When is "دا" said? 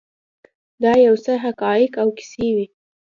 0.83-0.93